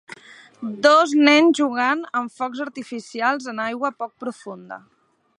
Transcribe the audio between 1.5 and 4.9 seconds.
jugant amb focs artificials en aigua poc profunda